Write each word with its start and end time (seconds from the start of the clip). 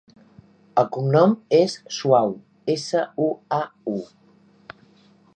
El 0.81 0.87
cognom 0.95 1.33
és 1.57 1.75
Suau: 1.97 2.33
essa, 2.75 3.03
u, 3.27 3.27
a, 3.59 3.61
u. 3.93 3.99